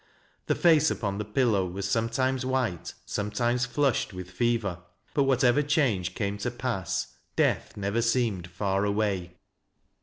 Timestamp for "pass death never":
6.49-8.01